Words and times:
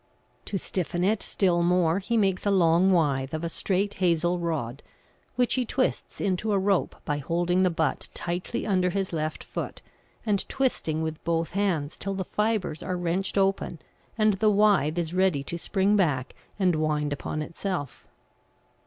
To 0.45 0.57
stiffen 0.57 1.03
it 1.03 1.21
still 1.21 1.61
more 1.61 1.99
he 1.99 2.17
makes 2.17 2.43
a 2.47 2.49
long 2.49 2.89
withe 2.91 3.35
of 3.35 3.43
a 3.43 3.49
straight 3.49 3.93
hazel 3.93 4.39
rod, 4.39 4.81
which 5.35 5.53
he 5.53 5.63
twists 5.63 6.19
into 6.19 6.53
a 6.53 6.57
rope 6.57 6.95
by 7.05 7.19
holding 7.19 7.61
the 7.61 7.69
butt 7.69 8.09
tightly 8.15 8.65
under 8.65 8.89
his 8.89 9.13
left 9.13 9.43
foot 9.43 9.83
and 10.25 10.49
twisting 10.49 11.03
with 11.03 11.23
both 11.23 11.51
hands 11.51 11.97
till 11.97 12.15
the 12.15 12.25
fibres 12.25 12.81
are 12.81 12.97
wrenched 12.97 13.37
open 13.37 13.77
and 14.17 14.33
the 14.39 14.49
withe 14.49 14.97
is 14.97 15.13
ready 15.13 15.43
to 15.43 15.59
spring 15.59 15.95
back 15.95 16.33
and 16.57 16.73
wind 16.75 17.13
upon 17.13 17.43
itself. 17.43 18.07